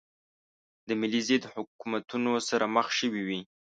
[0.87, 3.41] د ملي ضد حکومتونو سره مخ شوې وې.